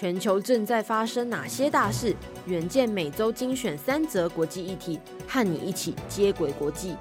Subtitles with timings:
[0.00, 2.14] 全球正在发生哪些大事？
[2.46, 6.94] 远见每周精选三则国际议题，和你一起接轨国际。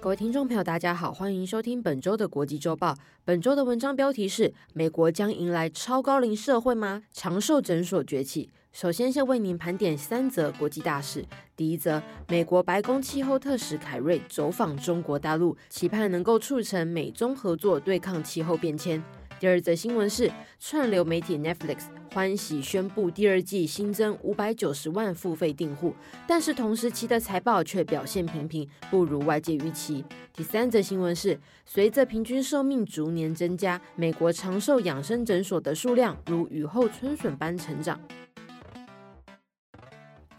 [0.00, 2.96] 各位听众朋友，大家好，欢迎收听本周的国际周报。
[3.24, 7.04] 本周的文章标题是：美国将迎来超高龄社会吗？
[7.12, 8.50] 长寿诊所崛起。
[8.72, 11.24] 首先，先为您盘点三则国际大事。
[11.54, 19.00] 第一则，美国白宫气候特使凯瑞走访中国大陆，期盼能够促成美中合作对抗气候变迁。
[19.40, 25.94] 第二则新闻是，串流媒体 Netflix 欢喜宣布第二季新增五百九十万付费订户，
[26.28, 30.04] 但是同时期的财报却表现平平，不如外界预期。
[30.34, 37.98] 第三则新闻是，随着平均寿命逐年增加，美国长寿养生诊所的数量如雨后春笋般成长。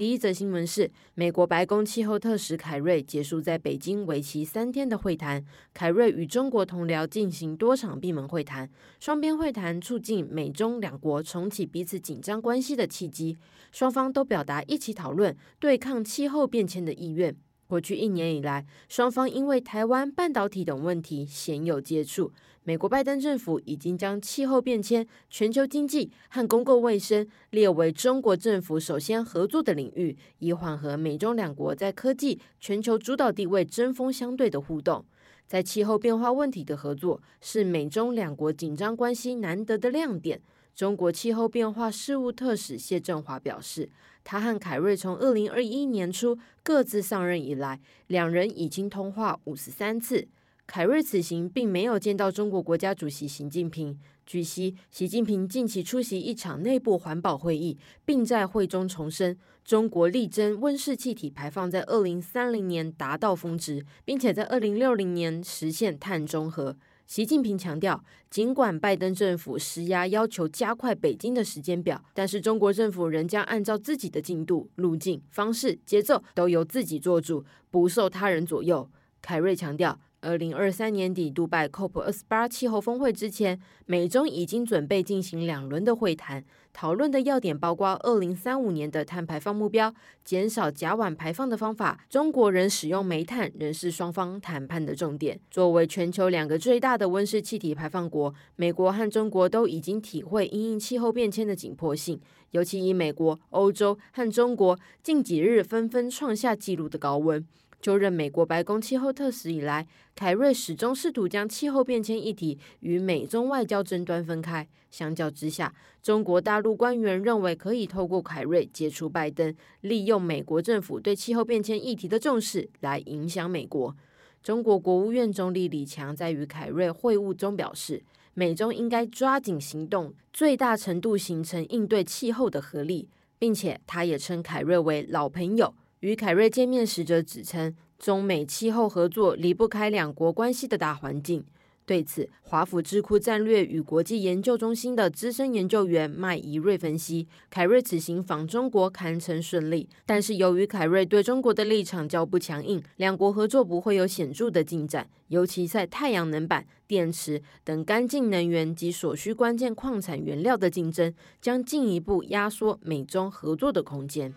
[0.00, 5.44] 第一则新闻是，美国白宫气候特使凯瑞结束在北京为期三天的会谈。
[5.74, 13.36] 凯瑞与中国同僚进行多场闭门会谈，双边会谈促进美中两国重启彼此紧张关系的契机。
[13.72, 17.36] 双方都表达一起讨论对抗气候变迁的意愿。
[17.70, 22.32] 过去一年以来，双方因为台湾、半导体等问题鲜有接触。
[22.64, 35.04] 美国拜登政府已经将气候变迁、全球经济和公共卫生列为中国政府首先合作的领域，以缓和美中两国在科技全球主导地位针锋相对的互动。
[35.46, 40.42] 在气候变化问题的合作是美中两国紧张关系难得的亮点。
[40.74, 43.90] 中国气候变化事务特使谢振华表示，
[44.22, 50.28] 他和凯瑞从二零二一年初各自上任以来，两人已经通话五十三次。
[50.66, 53.98] 凯瑞此行并没有见到中国国家主席习近平。
[54.24, 66.76] 据悉，习近平近期出席一场内部环保会议，并在会中重申中国力争温室气体排放在二零三零年达到峰值，并且在二零六零年实现碳中和。
[67.10, 78.88] 习近平强调，尽管拜登政府施压要求加快北京的时间表，但是中国政府仍将按照自己的进度、路径、方式、节奏都由自己做主，不受他人左右。
[79.20, 79.98] 凯瑞强调。
[80.22, 86.44] 二零二三年底，杜拜 COP 二十八气候峰会之前，美中已经准备进行两轮的会谈，
[86.74, 92.04] 讨论的要点包括二零三五年的碳排放目标、减少甲烷排放的方法。
[92.10, 95.40] 中国人使用煤炭仍是双方谈判的重点。
[95.50, 102.20] 作为全球两个最大的温室气体排放国，美国和中国都已经体会因应气候变迁的紧迫性，
[102.50, 107.46] 尤其以美国、欧洲和中国近几日纷纷创下纪录的高温。
[107.80, 114.68] 就任美国白宫气候特使以来，凯瑞始终试图将气候变迁议题与美中外交争端分开。
[114.90, 123.96] 相较之下，中国大陆官员认为可以透过凯瑞接触拜登，利用美国政府对气候变迁议题的重视来影响美国。
[124.42, 128.02] 中国国务院总理李强在与凯瑞会晤中表示，
[128.34, 133.08] 美中应该抓紧行动，最大程度形成应对气候的合力，
[133.38, 135.74] 并且他也称凯瑞为老朋友。
[136.00, 141.44] 与凯瑞见面时，则指称中美气候合作离不开两国关系的大环境。
[141.86, 164.32] 对此，华府智库战略与国际研究中心的资深研究员麦怡瑞分析，凯瑞此行访中国堪称顺利，但是由于凯瑞对中国的立场较不强硬，两国合作不会有显著的进展，尤其在太阳能板、电池等干净能源及所需关键矿产原料的竞争，将进一步压缩美中合作的空间。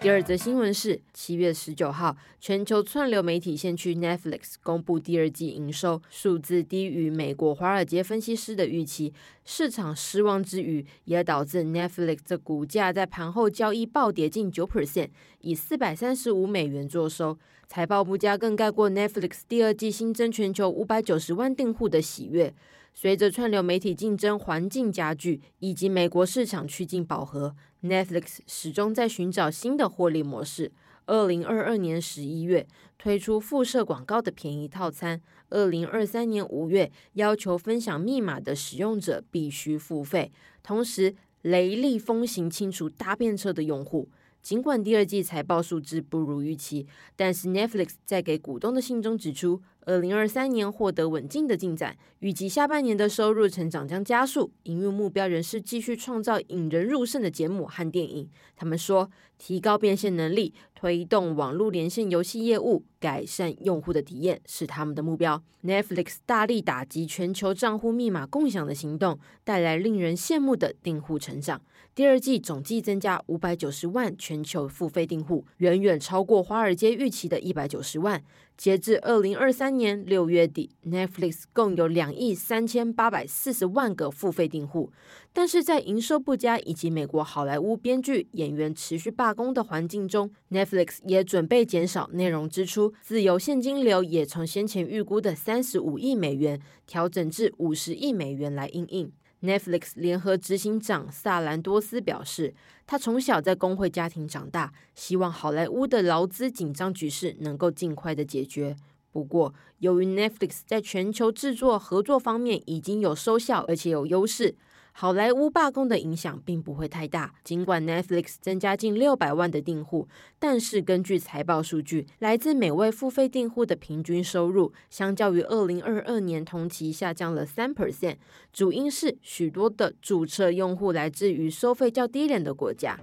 [0.00, 9.12] 第二则新闻是，七月十九号，全球串流媒体先驱 Netflix 公布第二季营收数字低于美国华尔街分析师的预期，
[9.44, 15.08] 市场失望之余，也导致 Netflix 的股价在盘后交易暴跌近九 percent，
[15.40, 17.36] 以四百三十五美元作收。
[17.66, 22.54] 财报不佳更盖过 Netflix 第二季新增全球五百九十万订户的喜悦。
[22.94, 30.72] 随着串流媒体竞争环境加剧，以及美国市场趋近饱和，Netflix 始终在寻找新的获利模式。
[31.06, 32.66] 二零二二年十一月
[32.98, 40.30] 推出附设广告的便宜套餐，二零二三年五月要求分享密码的使用者必须付费，
[40.62, 44.10] 同时雷厉风行清除搭便车的用户。
[44.42, 46.86] 尽管第二季财报数字不如预期，
[47.16, 54.52] 但是 Netflix 在给股东的信中指出，二零二三年获得稳健的进展，预计下半年的收入成长将加速。
[54.64, 58.28] 营运目标仍是继续创造引人入胜的节目和电影。
[58.54, 65.42] 他们说，提高变现能力、推动网络连线游戏业务、改善用户的体验是他们的目标。
[65.64, 71.62] Netflix 大力打击全球账户密码共享的行动，带来令人羡慕的订户成长。
[71.94, 78.22] 第二季总计增加五百九十万全球付费订户，远远超过华尔街预期的一百九十万。
[78.58, 84.90] 截至二零二三年六月底，Netflix 共有两亿三千八百四十万个付费订户。
[85.32, 99.12] 但是在营收不佳以及美国好莱坞编剧演员持续罢工的环境中，Netflix 也准备减少内容支出，自由现金流也从先前预估的三十五亿美元调整至五十亿美元来应应。
[99.42, 102.54] Netflix 联合执行长萨兰多斯表示，
[102.86, 108.74] 他从小在工会家庭长大，希望好莱坞的劳资紧张局势能够尽快的解决。
[109.12, 114.56] 不过，由于 Netflix 在全球制作合作方面已经有收效，而且有优势。
[114.92, 117.34] 好莱坞罢工的影响并不会太大。
[117.44, 120.08] 尽管 Netflix 增加近六百万的订户，
[120.38, 128.16] 但是根据财报数据，来自每位付费订户的平均收入，相较于二零二二年同期下降了三 percent。
[128.52, 132.98] 主因是许多的注册用户来自于收费较低廉的国家。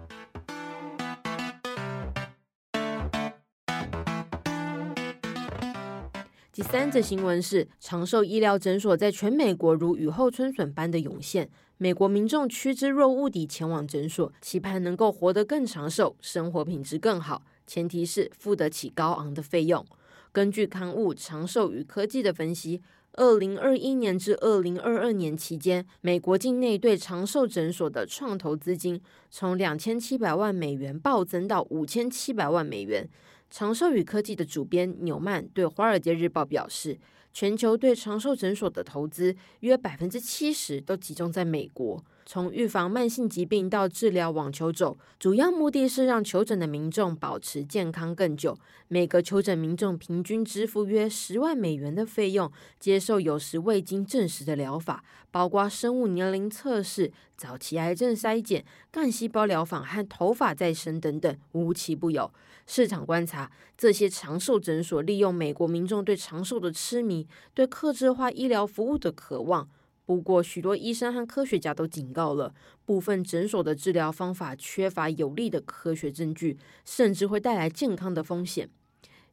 [6.55, 19.85] 第三则新闻是，长寿医疗诊所在全美国如雨后春笋般的涌现，美国民众趋之若鹜地前往诊所，期盼能够活得更长寿，生活品质更好，前提是付得起高昂的费用。
[20.31, 22.81] 根据刊物《长寿与科技》的分析，
[23.17, 33.07] 二零二一年至二零二二年期间，美国境内对长寿诊所的创投资金从两千七百万美元暴增到五千七百万美元。
[33.50, 37.00] 长寿与科技的主编纽曼对《华尔街日报》表示，
[37.31, 42.03] 全球对长寿诊所的投资约百分之七十都集中在美国。
[42.27, 48.57] 从预防慢性疾病到治疗网球肘，主要目的是让求诊的民众保持健康更久。
[48.88, 62.31] 每个求诊民众平均支付约十万美元的费用，接受有时未经证实的疗法，包括生物年龄测试、早期癌症筛检、干细胞疗法和头发再生等等，无奇不有。
[62.66, 69.69] 市场观察，这些长寿诊所利用美国民众对长寿的痴迷，对客制化医疗服务的渴望。
[70.05, 72.53] 不过，许多医生和科学家都警告了，
[72.85, 78.69] 部分诊所的治疗方法缺乏有力的科学证据，甚至会带来健康的风险。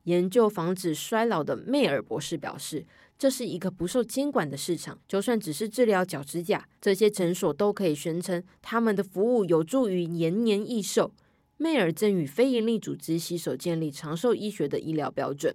[0.04, 2.84] 研究防止衰老的迈尔博士表示，
[3.18, 4.98] 这是一个不受监管的市场。
[5.06, 11.12] 就算只是治疗脚趾甲，这些诊所都可以宣称他们的服务有助于延年益寿。
[11.58, 15.54] 迈尔正与非营利组织携手建立长寿医学的医疗标准。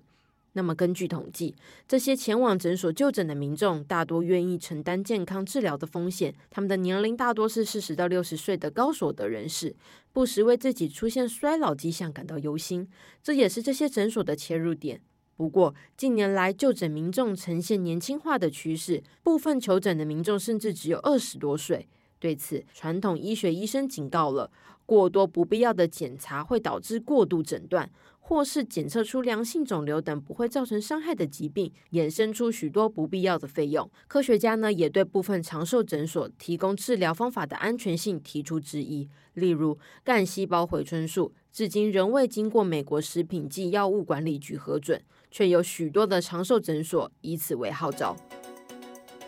[0.57, 1.54] 那么，根据统计，
[1.88, 6.33] 这些前往诊所就诊的民众大多愿意承担健康治疗的风险。
[6.50, 9.75] 他们的年龄大多是四十到六十岁的高所得人士，
[10.12, 12.89] 不时为自己出现衰老迹象感到忧心，
[13.21, 15.00] 这也是这些诊所的切入点。
[15.36, 21.88] 不过，近年来就诊民众呈现年轻化的趋势，部分求诊的民众甚至只有二十多岁。
[22.18, 24.50] 对此，传统医学医生警告了：
[24.88, 27.92] 过多不必要的检查会导致过度诊断。
[28.19, 33.89] 或是检测出良性肿瘤等不会造成伤害的疾病，衍生出许多不必要的费用。
[34.06, 39.07] 科学家呢，也对部分长寿诊所提供治疗方法的安全性提出质疑。
[39.36, 45.01] 例如，干细胞回春术至今仍未经过美国食品及药物管理局核准，
[45.31, 48.13] 却有许多的长寿诊所以此为号召。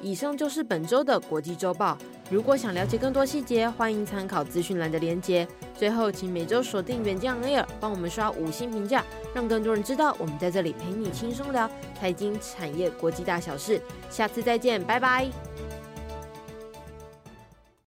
[0.02, 1.98] 以上就是本周的国际周报。
[2.30, 5.48] 如果想了解更多细节，欢迎参考资讯栏的连接。
[5.76, 9.04] 最后，请每周锁定远见 On Air，帮我们刷五星评价，
[9.34, 13.82] 让更多人知道我们在这里陪你轻松聊财经、产业、国际大小事。
[14.12, 15.28] 下次再见，拜拜。